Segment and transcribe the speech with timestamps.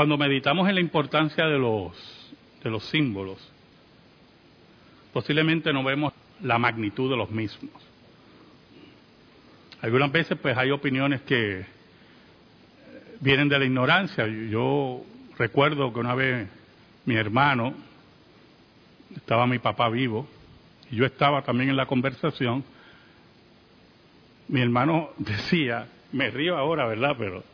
[0.00, 1.92] Cuando meditamos en la importancia de los,
[2.64, 3.36] de los símbolos,
[5.12, 7.70] posiblemente no vemos la magnitud de los mismos.
[9.82, 11.66] Algunas veces pues hay opiniones que
[13.20, 14.26] vienen de la ignorancia.
[14.26, 15.02] Yo
[15.36, 16.48] recuerdo que una vez
[17.04, 17.74] mi hermano,
[19.14, 20.26] estaba mi papá vivo,
[20.90, 22.64] y yo estaba también en la conversación,
[24.48, 27.16] mi hermano decía, me río ahora, ¿verdad?
[27.18, 27.49] Pero,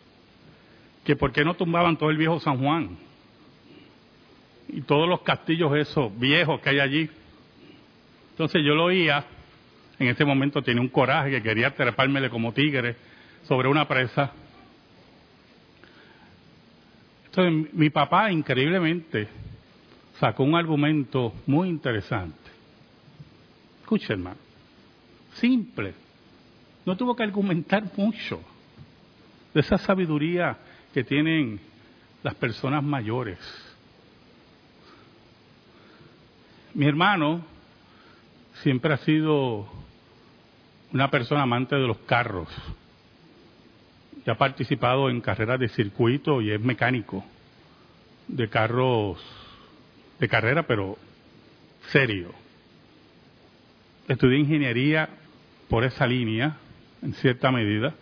[1.07, 2.99] que por qué no tumbaban todo el viejo San Juan
[4.69, 7.11] y todos los castillos esos viejos que hay allí.
[8.33, 9.25] Entonces yo lo oía,
[10.01, 12.97] en ese momento tenía un coraje que quería trepármele como tigre
[13.45, 14.33] sobre una presa.
[17.27, 19.29] Entonces mi papá increíblemente
[20.19, 22.51] sacó un argumento muy interesante.
[23.83, 24.39] Escuche hermano,
[25.35, 25.95] simple,
[26.85, 28.41] no tuvo que argumentar mucho
[29.55, 30.59] de esa sabiduría
[30.93, 31.61] que tienen
[32.23, 33.39] las personas mayores.
[36.75, 37.45] Mi hermano
[38.63, 39.67] siempre ha sido
[40.93, 42.49] una persona amante de los carros.
[44.25, 47.25] Y ha participado en carreras de circuito y es mecánico
[48.29, 49.19] de carros
[50.19, 50.99] de carrera, pero
[51.91, 52.33] serio.
[54.09, 55.09] Estudié ingeniería
[55.69, 56.57] por esa línea
[57.03, 57.95] en cierta medida.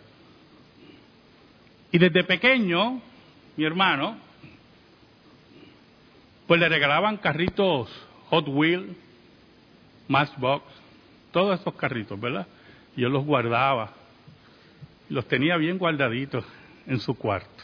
[1.95, 3.01] Y desde pequeño,
[3.55, 4.17] mi hermano,
[6.45, 7.89] pues le regalaban carritos
[8.31, 8.97] Hot Wheels,
[10.09, 10.65] Matchbox,
[11.31, 12.47] todos esos carritos, ¿verdad?
[12.97, 13.93] Y yo los guardaba,
[15.07, 16.43] los tenía bien guardaditos
[16.85, 17.63] en su cuarto.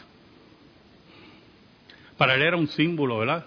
[2.18, 3.46] Para él era un símbolo, ¿verdad?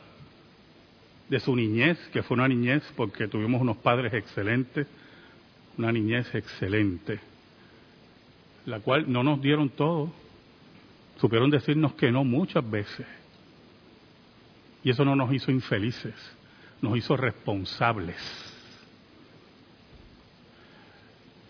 [1.31, 4.87] De su niñez, que fue una niñez porque tuvimos unos padres excelentes,
[5.79, 7.21] una niñez excelente
[8.67, 10.11] la cual no nos dieron todo.
[11.17, 13.07] Supieron decirnos que no muchas veces.
[14.83, 16.15] Y eso no nos hizo infelices,
[16.83, 18.17] nos hizo responsables.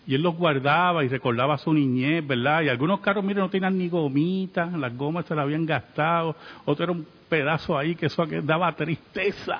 [0.07, 2.61] Y él los guardaba y recordaba su niñez, ¿verdad?
[2.61, 6.83] Y algunos carros, miren, no tenían ni gomitas, las gomas se las habían gastado, otro
[6.83, 9.59] era un pedazo ahí que eso daba tristeza,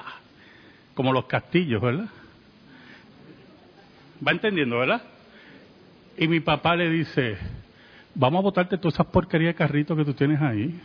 [0.94, 2.08] como los castillos, ¿verdad?
[4.26, 5.02] ¿Va entendiendo, verdad?
[6.18, 7.38] Y mi papá le dice,
[8.16, 10.80] vamos a botarte todas esas porquerías de carritos que tú tienes ahí.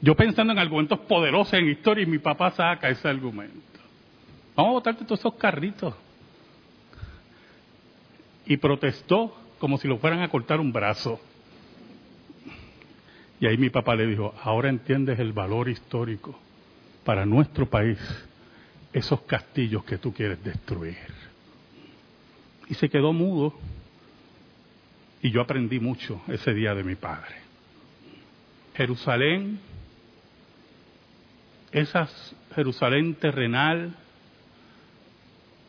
[0.00, 3.80] Yo pensando en argumentos poderosos en historia y mi papá saca ese argumento.
[4.54, 5.94] Vamos a botarte todos esos carritos.
[8.46, 11.20] Y protestó como si lo fueran a cortar un brazo.
[13.40, 16.38] Y ahí mi papá le dijo, ahora entiendes el valor histórico
[17.04, 17.98] para nuestro país,
[18.92, 21.22] esos castillos que tú quieres destruir
[22.72, 23.52] y se quedó mudo.
[25.22, 27.36] Y yo aprendí mucho ese día de mi padre.
[28.74, 29.60] Jerusalén,
[31.70, 32.08] esa
[32.54, 33.94] Jerusalén terrenal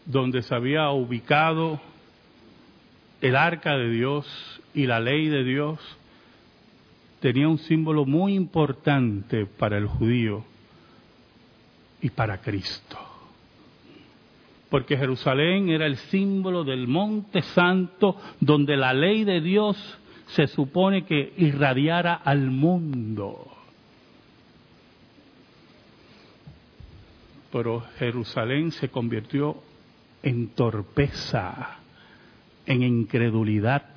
[0.05, 1.79] donde se había ubicado
[3.21, 5.79] el arca de Dios y la ley de Dios,
[7.21, 10.43] tenía un símbolo muy importante para el judío
[12.01, 13.12] y para Cristo
[14.73, 19.77] porque Jerusalén era el símbolo del monte santo donde la ley de Dios
[20.29, 23.51] se supone que irradiara al mundo.
[27.51, 29.57] Pero Jerusalén se convirtió
[30.23, 31.77] en torpeza,
[32.65, 33.89] en incredulidad.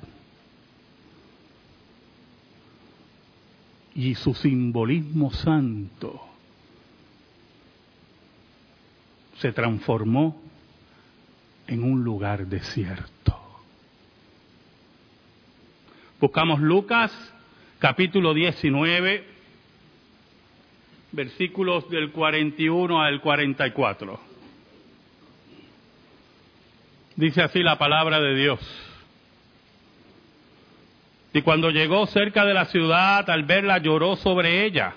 [3.95, 6.21] Y su simbolismo santo
[9.39, 10.46] se transformó
[11.67, 13.37] en un lugar desierto.
[16.19, 17.11] Buscamos Lucas
[17.79, 19.23] capítulo 19,
[21.11, 24.19] versículos del 41 al 44.
[27.15, 28.59] Dice así la palabra de Dios.
[31.33, 34.95] Y cuando llegó cerca de la ciudad, al verla lloró sobre ella,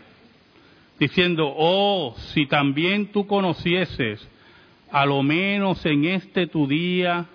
[0.99, 4.27] diciendo, oh, si también tú conocieses
[4.91, 7.27] a lo menos en este tu día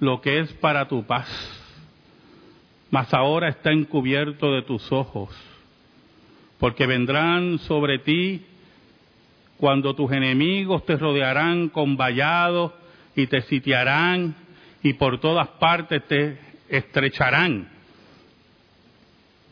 [0.00, 1.28] lo que es para tu paz.
[2.90, 5.30] Mas ahora está encubierto de tus ojos,
[6.58, 8.42] porque vendrán sobre ti
[9.56, 12.72] cuando tus enemigos te rodearán con vallados
[13.16, 14.34] y te sitiarán
[14.82, 17.68] y por todas partes te estrecharán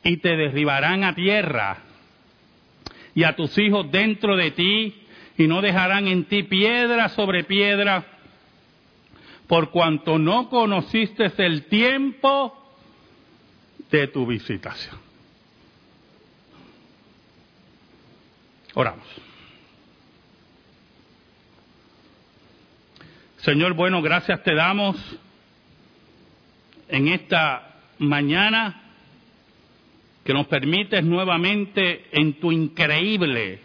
[0.05, 1.79] y te derribarán a tierra
[3.15, 5.02] y a tus hijos dentro de ti
[5.37, 8.05] y no dejarán en ti piedra sobre piedra,
[9.47, 12.59] por cuanto no conociste el tiempo
[13.91, 14.97] de tu visitación.
[18.75, 19.07] Oramos.
[23.39, 24.97] Señor, bueno, gracias te damos
[26.89, 28.83] en esta mañana
[30.25, 33.61] que nos permites nuevamente en tu increíble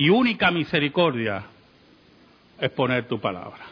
[0.00, 1.44] y única misericordia
[2.58, 3.66] exponer tu palabra.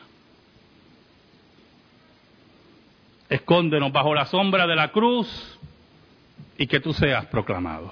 [3.30, 5.58] Escóndenos bajo la sombra de la cruz
[6.58, 7.90] y que tú seas proclamado.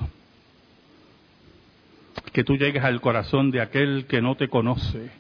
[2.34, 5.10] Que tú llegues al corazón de aquel que no te conoce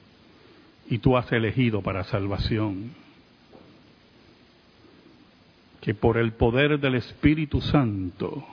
[0.90, 2.92] y tú has elegido para salvación.
[5.80, 8.46] Que por el poder del Espíritu Santo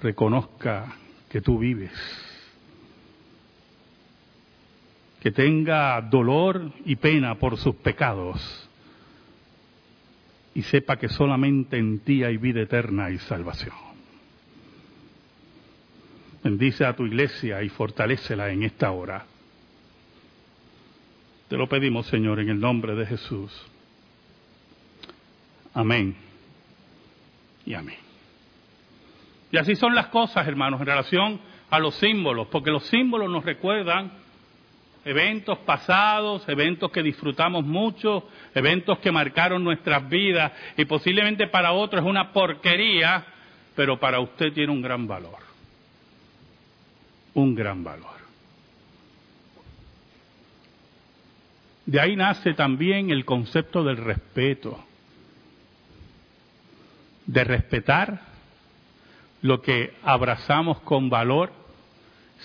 [0.00, 0.96] reconozca
[1.28, 2.29] que tú vives.
[5.20, 8.70] Que tenga dolor y pena por sus pecados
[10.54, 13.74] y sepa que solamente en ti hay vida eterna y salvación.
[16.42, 19.26] Bendice a tu iglesia y fortalécela en esta hora.
[21.48, 23.52] Te lo pedimos, Señor, en el nombre de Jesús.
[25.74, 26.16] Amén.
[27.66, 27.98] Y amén.
[29.52, 33.44] Y así son las cosas, hermanos, en relación a los símbolos, porque los símbolos nos
[33.44, 34.12] recuerdan
[35.04, 42.02] eventos pasados, eventos que disfrutamos mucho, eventos que marcaron nuestras vidas y posiblemente para otros
[42.02, 43.24] es una porquería,
[43.74, 45.38] pero para usted tiene un gran valor.
[47.34, 48.20] Un gran valor.
[51.86, 54.84] De ahí nace también el concepto del respeto,
[57.26, 58.20] de respetar
[59.42, 61.52] lo que abrazamos con valor,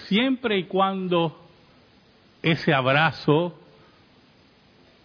[0.07, 1.44] siempre y cuando
[2.45, 3.59] ese abrazo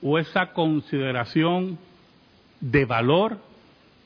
[0.03, 1.79] o esa consideración
[2.61, 3.39] de valor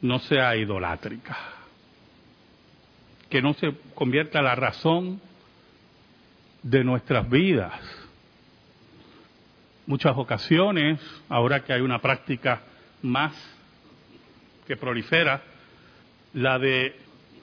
[0.00, 1.36] no sea idolátrica,
[3.28, 5.20] que no se convierta la razón
[6.62, 7.72] de nuestras vidas.
[9.86, 12.62] Muchas ocasiones, ahora que hay una práctica
[13.02, 13.34] más
[14.64, 15.42] que prolifera,
[16.34, 16.96] la de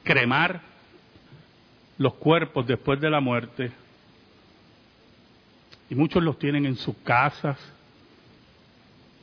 [0.03, 0.61] cremar
[1.97, 3.73] los cuerpos después de la muerte,
[5.91, 7.59] y muchos los tienen en sus casas,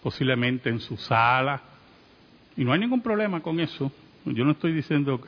[0.03, 1.63] posiblemente en su sala,
[2.59, 3.91] y no hay ningún problema con eso.
[4.27, 5.19] Yo no estoy diciendo,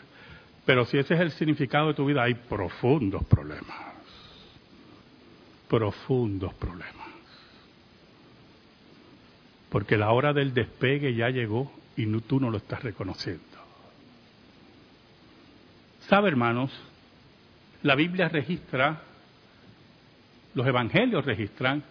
[0.66, 3.74] pero si ese es el significado de tu vida, hay profundos problemas,
[5.66, 7.08] profundos problemas.
[9.70, 13.40] Porque la hora del despegue ya llegó y tú no lo estás reconociendo.
[16.00, 16.70] ¿Sabe, hermanos?
[17.82, 19.04] La Biblia registra
[20.54, 21.82] los evangelios registran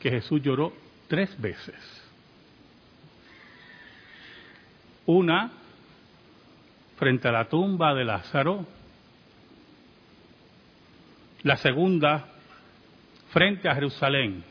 [0.00, 0.72] que Jesús lloró
[1.08, 1.74] tres veces.
[5.06, 5.50] Una
[6.96, 8.66] frente a la tumba de Lázaro,
[11.42, 12.28] la segunda
[13.30, 14.44] frente a Jerusalén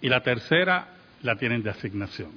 [0.00, 0.88] y la tercera
[1.22, 2.32] la tienen de asignación.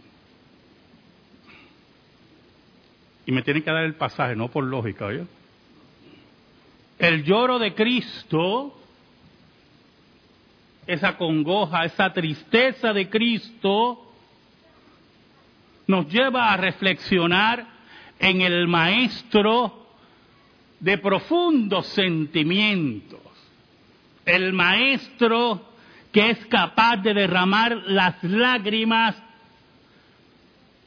[3.25, 5.25] Y me tienen que dar el pasaje, no por lógica, ¿oye?
[7.01, 8.77] El lloro de Cristo,
[10.86, 14.13] esa congoja, esa tristeza de Cristo,
[15.88, 17.65] nos lleva a reflexionar
[18.19, 19.88] en el Maestro
[20.80, 23.19] de profundos sentimientos,
[24.23, 25.69] el Maestro
[26.11, 29.16] que es capaz de derramar las lágrimas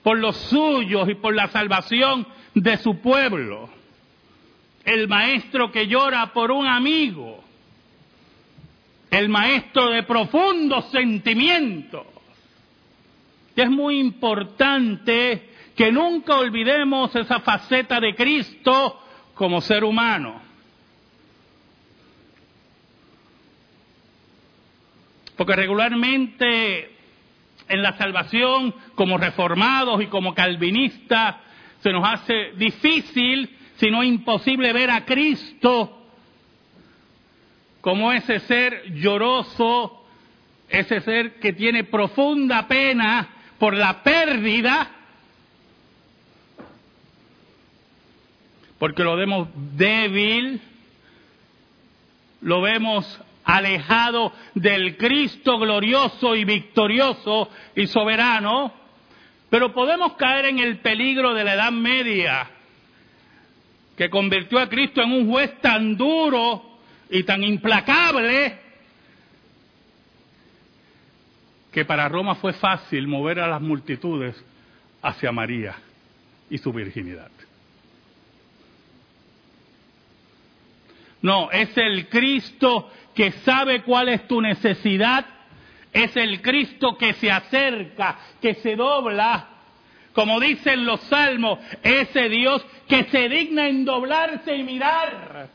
[0.04, 2.24] por los suyos y por la salvación
[2.54, 3.68] de su pueblo
[4.84, 7.42] el maestro que llora por un amigo,
[9.10, 12.06] el maestro de profundos sentimientos.
[13.56, 19.00] es muy importante que nunca olvidemos esa faceta de Cristo
[19.34, 20.42] como ser humano.
[25.36, 26.94] Porque regularmente
[27.68, 31.36] en la salvación, como reformados y como calvinistas,
[31.80, 36.00] se nos hace difícil sino imposible ver a Cristo
[37.80, 40.06] como ese ser lloroso,
[40.70, 43.28] ese ser que tiene profunda pena
[43.58, 44.90] por la pérdida,
[48.78, 50.60] porque lo vemos débil,
[52.40, 58.72] lo vemos alejado del Cristo glorioso y victorioso y soberano,
[59.50, 62.50] pero podemos caer en el peligro de la Edad Media,
[63.96, 66.78] que convirtió a Cristo en un juez tan duro
[67.10, 68.58] y tan implacable
[71.70, 74.42] que para Roma fue fácil mover a las multitudes
[75.02, 75.76] hacia María
[76.48, 77.30] y su virginidad.
[81.20, 85.24] No, es el Cristo que sabe cuál es tu necesidad.
[85.92, 89.53] Es el Cristo que se acerca, que se dobla.
[90.14, 95.48] Como dicen los salmos, ese Dios que se digna en doblarse y mirar.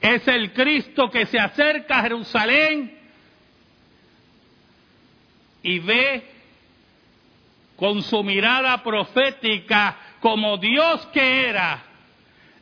[0.00, 2.98] Es el Cristo que se acerca a Jerusalén
[5.62, 6.24] y ve
[7.76, 11.82] con su mirada profética como Dios que era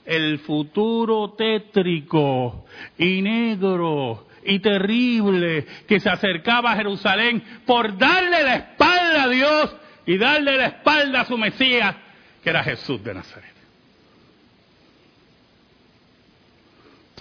[0.06, 2.64] el futuro tétrico
[2.96, 9.76] y negro y terrible que se acercaba a Jerusalén por darle la espalda a Dios
[10.06, 11.94] y darle la espalda a su Mesías,
[12.42, 13.52] que era Jesús de Nazaret.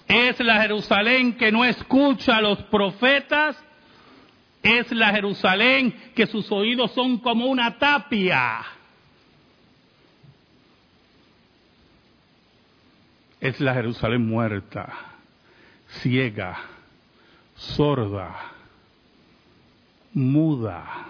[0.07, 3.57] Es la Jerusalén que no escucha a los profetas,
[4.61, 8.61] es la Jerusalén que sus oídos son como una tapia.
[13.39, 14.93] Es la Jerusalén muerta,
[16.01, 16.59] ciega,
[17.61, 18.35] sorda,
[20.13, 21.07] muda.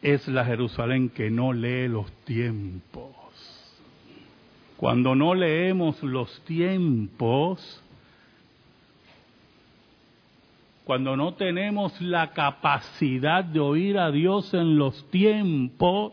[0.00, 3.12] Es la Jerusalén que no lee los tiempos.
[4.76, 7.82] Cuando no leemos los tiempos,
[10.84, 16.12] cuando no tenemos la capacidad de oír a Dios en los tiempos,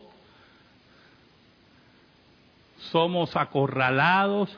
[2.90, 4.54] somos acorralados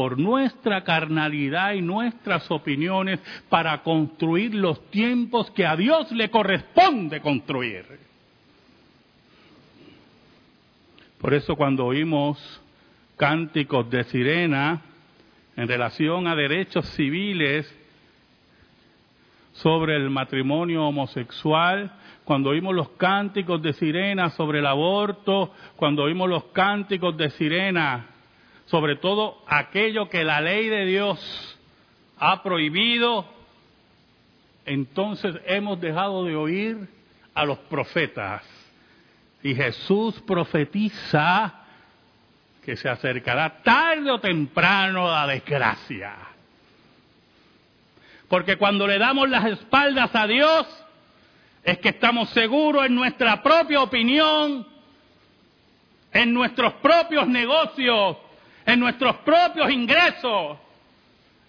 [0.00, 7.20] por nuestra carnalidad y nuestras opiniones para construir los tiempos que a Dios le corresponde
[7.20, 7.84] construir.
[11.20, 12.38] Por eso cuando oímos
[13.18, 14.80] cánticos de sirena
[15.54, 17.70] en relación a derechos civiles
[19.52, 21.92] sobre el matrimonio homosexual,
[22.24, 28.09] cuando oímos los cánticos de sirena sobre el aborto, cuando oímos los cánticos de sirena
[28.70, 31.58] sobre todo aquello que la ley de Dios
[32.18, 33.26] ha prohibido,
[34.64, 36.88] entonces hemos dejado de oír
[37.34, 38.44] a los profetas.
[39.42, 41.54] Y Jesús profetiza
[42.64, 46.14] que se acercará tarde o temprano la desgracia.
[48.28, 50.66] Porque cuando le damos las espaldas a Dios,
[51.64, 54.64] es que estamos seguros en nuestra propia opinión,
[56.12, 58.16] en nuestros propios negocios,
[58.64, 60.58] en nuestros propios ingresos,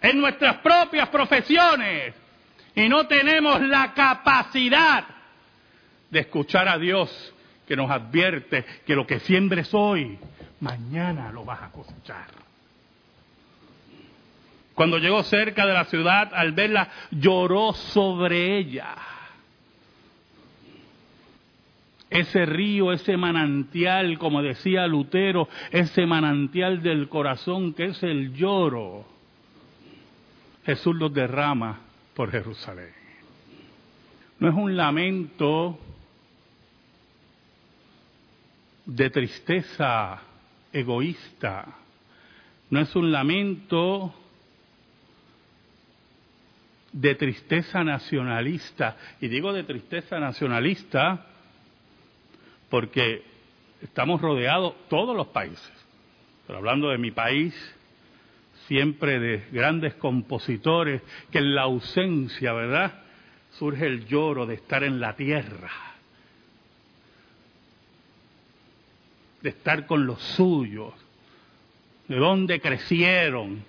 [0.01, 2.13] en nuestras propias profesiones,
[2.75, 5.03] y no tenemos la capacidad
[6.10, 7.34] de escuchar a Dios
[7.68, 10.18] que nos advierte que lo que siembres hoy,
[10.60, 12.27] mañana lo vas a cosechar.
[14.74, 18.96] Cuando llegó cerca de la ciudad, al verla, lloró sobre ella.
[22.12, 29.06] Ese río, ese manantial, como decía Lutero, ese manantial del corazón que es el lloro,
[30.65, 31.80] Jesús los derrama
[32.13, 32.91] por Jerusalén.
[34.39, 35.80] No es un lamento
[38.86, 40.22] de tristeza
[40.74, 41.65] egoísta,
[42.72, 44.13] no es un lamento
[46.91, 48.98] de tristeza nacionalista.
[49.22, 51.27] Y digo de tristeza nacionalista
[52.72, 53.22] porque
[53.84, 55.72] estamos rodeados todos los países,
[56.48, 57.54] pero hablando de mi país,
[58.68, 63.04] siempre de grandes compositores, que en la ausencia, ¿verdad?
[63.51, 65.92] Surge el lloro de estar en la tierra
[69.42, 70.94] de estar con los suyos,
[72.08, 73.63] de dónde crecieron,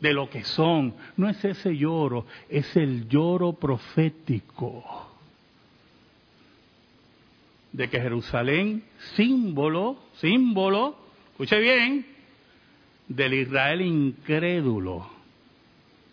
[0.00, 0.94] de lo que son.
[1.16, 5.15] No es ese lloro, es el lloro profético
[7.76, 8.82] de que Jerusalén,
[9.16, 10.96] símbolo, símbolo,
[11.32, 12.06] escuche bien,
[13.06, 15.06] del Israel incrédulo.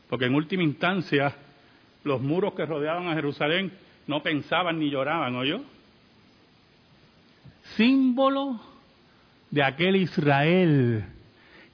[0.10, 1.34] Porque en última instancia,
[2.04, 3.72] los muros que rodeaban a Jerusalén
[4.08, 5.62] no pensaban ni lloraban, ¿oyó?
[7.78, 8.60] Símbolo
[9.50, 11.06] de aquel Israel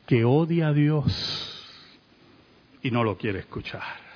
[0.05, 1.65] que odia a Dios
[2.83, 4.08] y no lo quiere escuchar.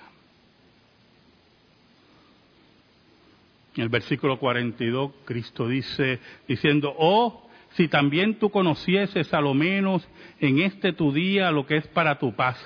[3.75, 10.07] En el versículo 42, Cristo dice, diciendo, oh, si también tú conocieses a lo menos
[10.39, 12.57] en este tu día lo que es para tu paz,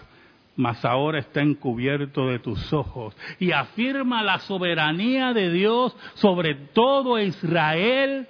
[0.57, 3.15] mas ahora está encubierto de tus ojos.
[3.39, 8.27] Y afirma la soberanía de Dios sobre todo Israel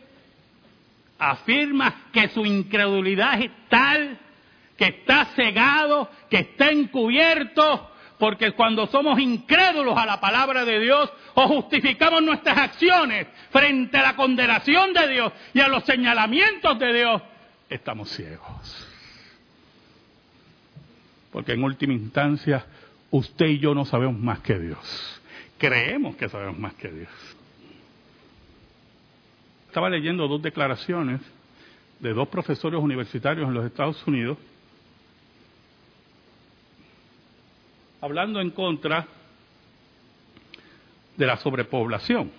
[1.18, 4.20] afirma que su incredulidad es tal
[4.78, 11.12] que está cegado, que está encubierto porque cuando somos incrédulos a la palabra de Dios
[11.36, 16.94] o justificamos nuestras acciones frente a la condenación de Dios y a los señalamientos de
[16.94, 17.22] Dios,
[17.70, 18.88] estamos ciegos.
[21.32, 22.66] Porque en última instancia,
[23.12, 25.22] usted y yo no sabemos más que Dios.
[25.58, 27.10] Creemos que sabemos más que Dios.
[29.68, 31.22] Estaba leyendo dos declaraciones
[32.00, 34.38] de dos profesores universitarios en los Estados Unidos
[38.02, 39.08] hablando en contra
[41.16, 42.32] de la sobrepoblación.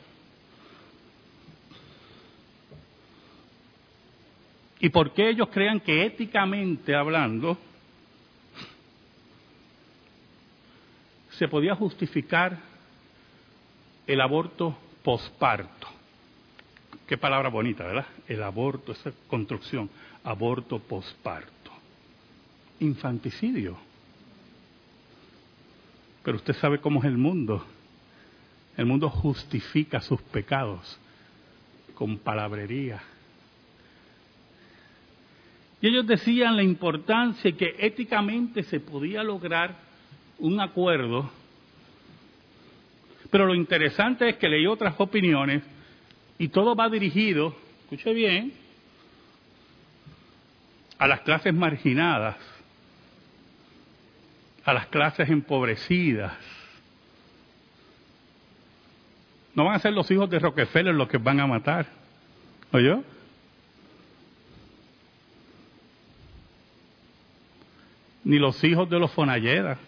[4.80, 7.58] ¿Y por qué ellos crean que éticamente hablando
[11.30, 12.58] se podía justificar
[14.06, 15.88] el aborto posparto?
[17.08, 18.06] Qué palabra bonita, ¿verdad?
[18.28, 19.90] El aborto, esa construcción,
[20.22, 21.72] aborto posparto.
[22.80, 23.87] Infanticidio.
[26.28, 27.64] Pero usted sabe cómo es el mundo.
[28.76, 31.00] El mundo justifica sus pecados
[31.94, 33.02] con palabrería.
[35.80, 39.74] Y ellos decían la importancia que éticamente se podía lograr
[40.38, 41.30] un acuerdo,
[43.30, 45.62] pero lo interesante es que leí otras opiniones
[46.38, 48.52] y todo va dirigido, escuche bien,
[50.98, 52.36] a las clases marginadas
[54.68, 56.34] a las clases empobrecidas.
[59.54, 61.86] No van a ser los hijos de Rockefeller los que van a matar.
[62.70, 63.02] ¿Oyó?
[68.24, 69.78] Ni los hijos de los Fonalleda.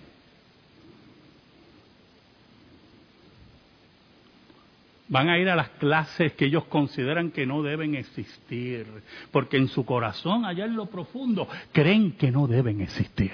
[5.09, 8.87] Van a ir a las clases que ellos consideran que no deben existir,
[9.31, 13.33] porque en su corazón, allá en lo profundo, creen que no deben existir.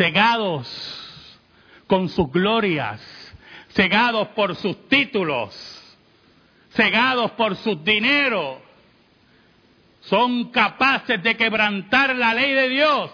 [0.00, 0.66] Cegados
[1.86, 3.02] con sus glorias,
[3.74, 5.54] cegados por sus títulos,
[6.70, 8.62] cegados por sus dineros,
[10.00, 13.10] son capaces de quebrantar la ley de Dios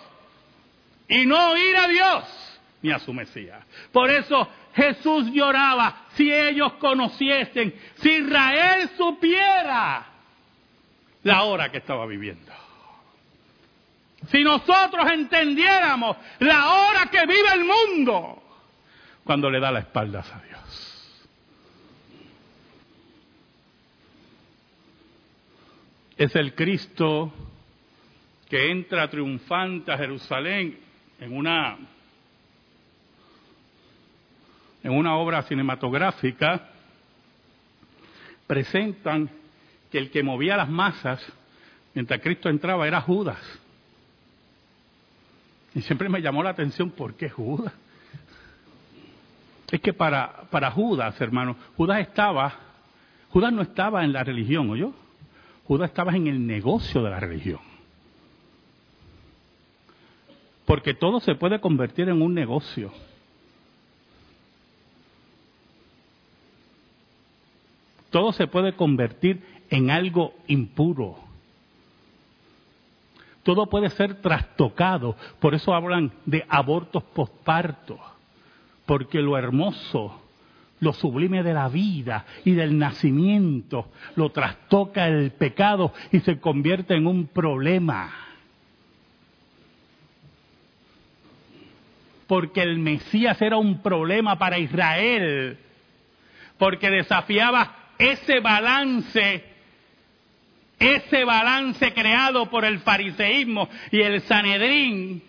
[1.09, 3.65] y no ir a Dios ni a su Mesías.
[3.91, 10.07] Por eso Jesús lloraba, si ellos conociesen, si Israel supiera
[11.25, 12.46] la hora que estaba viviendo.
[14.31, 18.43] Si nosotros entendiéramos la hora que vive el mundo
[19.25, 21.27] cuando le da la espalda a Dios.
[26.17, 27.33] Es el Cristo
[28.49, 30.79] que entra triunfante a Jerusalén
[31.21, 31.77] en una
[34.83, 36.71] en una obra cinematográfica
[38.47, 39.29] presentan
[39.91, 41.21] que el que movía las masas
[41.93, 43.41] mientras Cristo entraba era Judas.
[45.77, 47.71] Y siempre me llamó la atención, ¿por qué Judas?
[49.71, 52.55] Es que para, para Judas, hermano, Judas estaba,
[53.29, 54.95] Judas no estaba en la religión, ¿oyó?
[55.65, 57.61] Judas estaba en el negocio de la religión.
[60.65, 62.91] Porque todo se puede convertir en un negocio.
[68.09, 71.26] Todo se puede convertir en algo impuro
[73.47, 75.15] todo puede ser trastocado.
[75.39, 77.97] Por eso hablan de abortos postparto,
[78.85, 80.21] porque lo hermoso,
[80.81, 86.95] lo sublime de la vida y del nacimiento, lo trastoca el pecado y se convierte
[86.97, 88.13] en un problema.
[92.27, 95.57] Porque el Mesías era un problema para Israel,
[96.59, 99.56] porque desafiaba ese balance
[100.79, 105.23] ese balance creado por el fariseísmo y el Sanedrín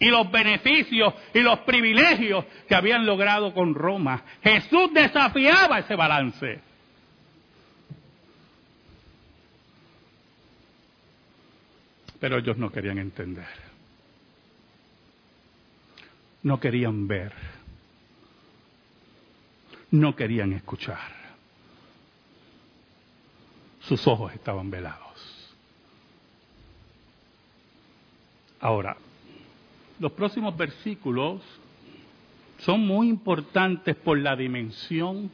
[0.00, 4.22] y los beneficios y los privilegios que habían logrado con Roma.
[4.42, 6.60] Jesús desafiaba ese balance.
[12.20, 13.46] Pero ellos no querían entender.
[16.42, 17.32] No querían ver.
[19.90, 21.17] No querían escuchar
[23.88, 25.56] sus ojos estaban velados.
[28.60, 28.96] Ahora,
[29.98, 31.40] los próximos versículos
[32.58, 35.30] son muy importantes por la dimensión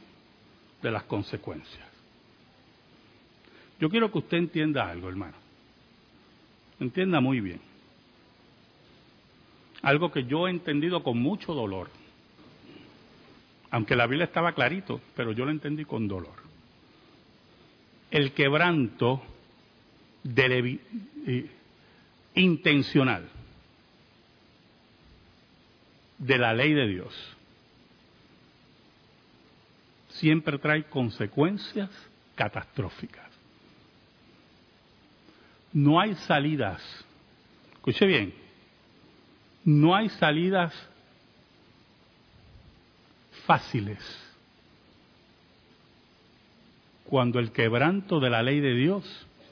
[0.81, 1.89] de las consecuencias.
[3.81, 5.35] Yo quiero que usted entienda algo, hermano.
[6.79, 7.61] Entienda muy bien.
[9.83, 11.91] Algo que yo he entendido con mucho dolor.
[13.71, 16.44] Aunque la Biblia estaba clarito, pero yo lo entendí con dolor
[18.15, 19.21] el quebranto
[22.37, 23.29] intencional
[26.17, 27.13] de la ley de Dios
[30.11, 31.91] siempre trae consecuencias
[32.37, 33.29] catastróficas.
[35.73, 36.81] No hay salidas,
[37.73, 38.33] escuche bien,
[39.65, 40.73] no hay salidas
[43.45, 44.24] fáciles
[47.15, 49.05] cuando el quebranto de la ley de Dios,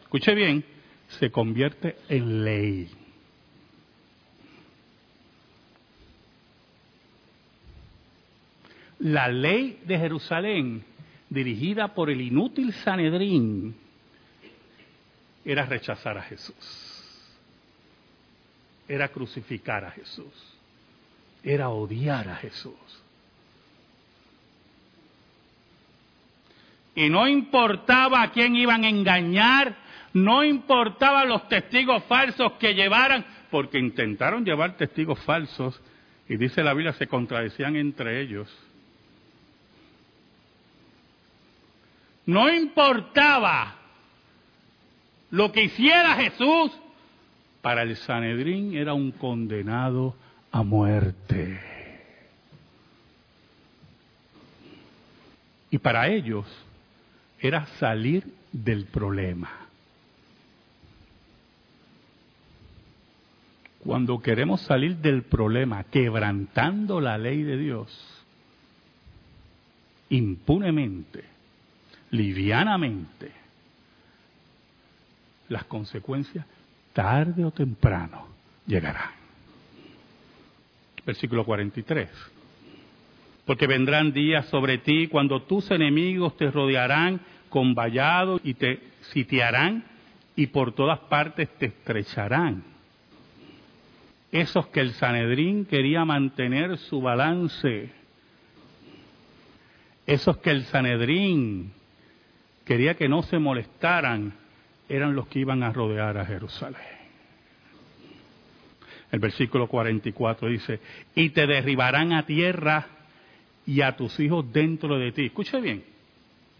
[0.02, 0.64] escuche bien,
[1.20, 2.90] se convierte en ley.
[8.98, 10.82] La ley de Jerusalén,
[11.30, 13.76] dirigida por el inútil Sanedrín,
[15.44, 17.06] era rechazar a Jesús,
[18.88, 20.58] era crucificar a Jesús,
[21.44, 22.74] era odiar a Jesús.
[26.94, 29.76] Y no importaba a quién iban a engañar,
[30.12, 35.80] no importaba los testigos falsos que llevaran, porque intentaron llevar testigos falsos
[36.28, 38.48] y dice la Biblia se contradecían entre ellos.
[42.26, 43.74] No importaba
[45.30, 46.72] lo que hiciera Jesús,
[47.62, 50.14] para el Sanedrín era un condenado
[50.50, 51.60] a muerte.
[55.70, 56.46] Y para ellos
[57.42, 59.50] era salir del problema.
[63.80, 68.24] Cuando queremos salir del problema quebrantando la ley de Dios,
[70.08, 71.24] impunemente,
[72.12, 73.32] livianamente,
[75.48, 76.46] las consecuencias
[76.92, 78.28] tarde o temprano
[78.66, 79.10] llegarán.
[81.04, 82.08] Versículo 43.
[83.44, 88.80] Porque vendrán días sobre ti cuando tus enemigos te rodearán con vallado y te
[89.12, 89.84] sitiarán
[90.36, 92.64] y por todas partes te estrecharán.
[94.30, 97.90] Esos que el Sanedrín quería mantener su balance,
[100.06, 101.72] esos que el Sanedrín
[102.64, 104.32] quería que no se molestaran,
[104.88, 106.80] eran los que iban a rodear a Jerusalén.
[109.10, 110.80] El versículo 44 dice,
[111.14, 112.86] y te derribarán a tierra
[113.66, 115.26] y a tus hijos dentro de ti.
[115.26, 115.84] Escuche bien,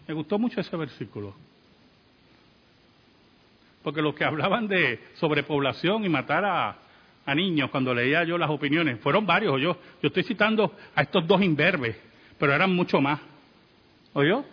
[0.07, 1.35] me gustó mucho ese versículo.
[3.83, 6.77] Porque los que hablaban de sobrepoblación y matar a,
[7.35, 11.41] niños cuando leía yo las opiniones, fueron varios, yo, yo estoy citando a estos dos
[11.41, 11.95] imberbes,
[12.37, 13.19] pero eran mucho más.
[14.13, 14.43] ¿Oyó?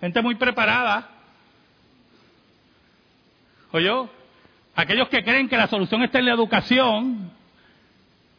[0.00, 1.10] Gente muy preparada.
[3.72, 4.08] ¿Oyó?
[4.74, 7.30] Aquellos que creen que la solución está en la educación,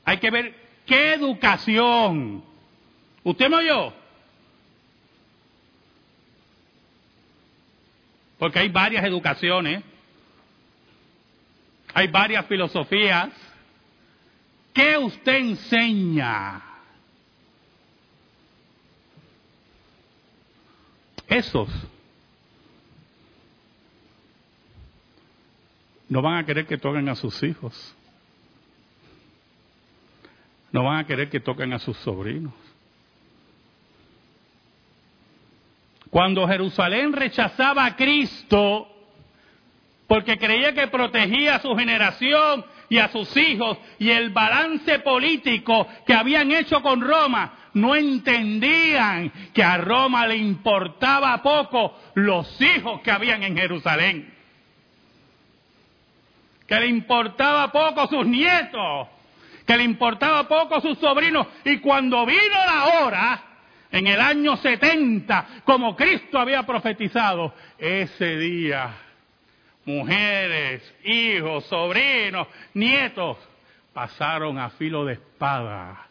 [0.06, 2.44] hay que ver qué educación.
[3.24, 3.94] ¿Usted me oyó?
[8.38, 9.84] Porque hay varias educaciones,
[11.94, 13.30] hay varias filosofías.
[14.74, 16.62] ¿Qué usted enseña?
[21.28, 21.70] Esos
[26.10, 27.96] no van a querer que toquen a sus hijos.
[30.72, 32.54] No van a querer que toquen a sus sobrinos.
[36.14, 38.88] Cuando Jerusalén rechazaba a Cristo
[40.06, 45.88] porque creía que protegía a su generación y a sus hijos y el balance político
[46.06, 53.02] que habían hecho con Roma, no entendían que a Roma le importaba poco los hijos
[53.02, 54.36] que habían en Jerusalén.
[56.68, 59.08] Que le importaba poco sus nietos,
[59.66, 61.48] que le importaba poco sus sobrinos.
[61.66, 63.53] Y cuando vino la hora,
[63.94, 68.92] en el año 70, como Cristo había profetizado, ese día,
[69.86, 73.38] mujeres, hijos, sobrinos, nietos,
[73.94, 76.08] pasaron a filo de espada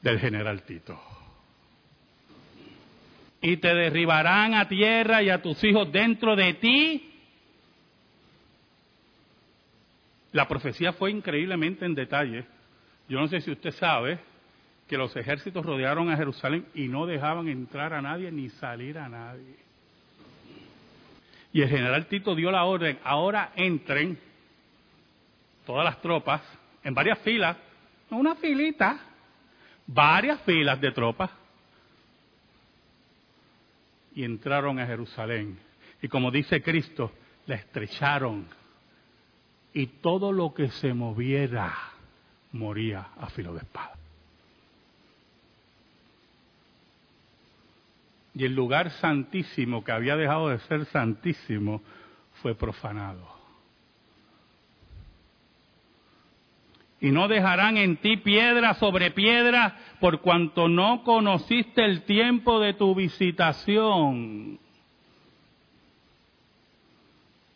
[0.00, 1.00] del general Tito.
[3.40, 7.14] Y te derribarán a tierra y a tus hijos dentro de ti.
[10.32, 12.44] La profecía fue increíblemente en detalle.
[13.08, 14.31] Yo no sé si usted sabe,
[14.86, 19.08] que los ejércitos rodearon a Jerusalén y no dejaban entrar a nadie ni salir a
[19.08, 19.56] nadie.
[21.52, 24.18] Y el general Tito dio la orden, ahora entren
[25.66, 26.42] todas las tropas
[26.82, 27.56] en varias filas,
[28.10, 28.98] no una filita,
[29.86, 31.30] varias filas de tropas.
[34.14, 35.58] Y entraron a Jerusalén.
[36.02, 37.12] Y como dice Cristo,
[37.46, 38.46] la estrecharon.
[39.72, 41.72] Y todo lo que se moviera
[42.52, 44.01] moría a filo de espada.
[48.34, 51.82] Y el lugar santísimo que había dejado de ser santísimo
[52.42, 53.42] fue profanado.
[57.02, 62.74] y no dejarán en ti piedra sobre piedra por cuanto no conociste el tiempo de
[62.74, 64.60] tu visitación.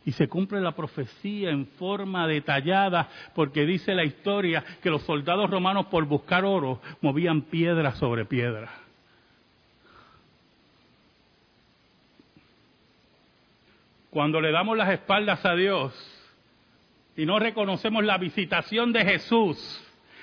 [0.04, 5.48] Y se cumple la profecía en forma detallada, porque dice la historia que los soldados
[5.48, 8.85] romanos por buscar oro movían piedra sobre piedra.
[14.16, 15.92] Cuando le damos las espaldas a Dios
[17.18, 19.58] y no reconocemos la visitación de Jesús,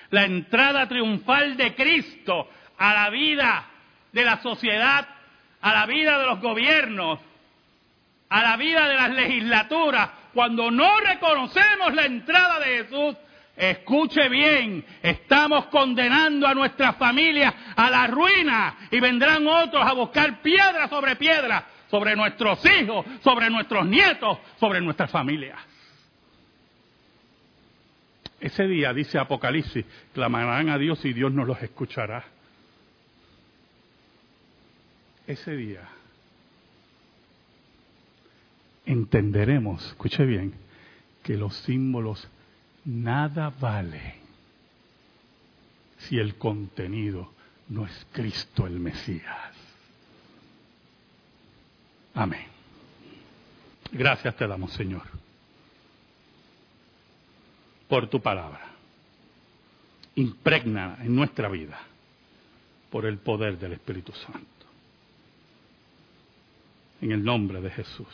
[0.10, 3.68] la entrada triunfal de Cristo a la vida
[4.12, 5.08] de la sociedad,
[5.62, 7.20] a la vida de los gobiernos,
[8.30, 13.16] a la vida de las legislaturas, cuando no reconocemos la entrada de Jesús,
[13.56, 20.42] escuche bien, estamos condenando a nuestras familias a la ruina y vendrán otros a buscar
[20.42, 25.60] piedra sobre piedra sobre nuestros hijos, sobre nuestros nietos, sobre nuestras familias.
[28.40, 32.26] Ese día, dice Apocalipsis, clamarán a Dios y Dios nos los escuchará.
[35.28, 35.88] Ese día
[38.88, 40.56] entenderemos, escuche bien,
[41.22, 42.28] que los símbolos
[42.86, 44.16] nada valen
[46.00, 47.32] si el contenido
[47.70, 49.53] no es Cristo el Mesías.
[52.14, 52.48] Amén.
[53.92, 55.04] Gracias te damos, Señor,
[57.88, 58.72] por tu palabra.
[60.16, 61.80] Impregna en nuestra vida
[62.92, 64.66] por el poder del Espíritu Santo.
[67.02, 68.08] En el nombre de Jesús.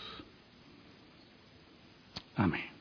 [2.36, 2.79] Amén.